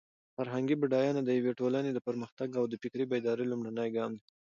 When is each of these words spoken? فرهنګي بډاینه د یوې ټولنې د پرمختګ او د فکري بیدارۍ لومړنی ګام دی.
فرهنګي 0.35 0.75
بډاینه 0.81 1.21
د 1.23 1.29
یوې 1.39 1.51
ټولنې 1.59 1.91
د 1.93 1.99
پرمختګ 2.07 2.49
او 2.59 2.63
د 2.67 2.73
فکري 2.83 3.05
بیدارۍ 3.11 3.45
لومړنی 3.47 3.87
ګام 3.97 4.11
دی. 4.19 4.27